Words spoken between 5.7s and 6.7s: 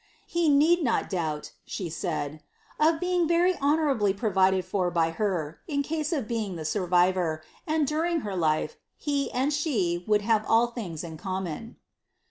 case of being the